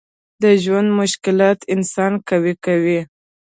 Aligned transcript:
د 0.43 0.43
ژوند 0.63 0.89
مشکلات 0.99 1.59
انسان 1.73 2.13
قوي 2.29 2.53
کوي. 2.65 2.99